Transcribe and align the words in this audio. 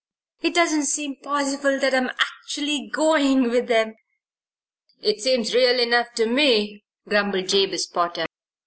It 0.41 0.55
doesn't 0.55 0.85
seem 0.87 1.17
possible 1.17 1.77
that 1.79 1.93
I 1.93 1.97
am 1.97 2.09
actually 2.39 2.89
going 2.91 3.51
with 3.51 3.67
them." 3.67 3.93
"It 4.99 5.21
seems 5.21 5.53
real 5.53 5.79
enough 5.79 6.11
to 6.15 6.25
me," 6.25 6.85
grumbled 7.07 7.49
Jabez 7.49 7.85
Potter. 7.85 8.25